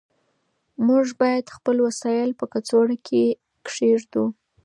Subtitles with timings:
[0.87, 3.23] موږ باید خپل وسایل په کڅوړه کې
[3.67, 4.23] کېږدو.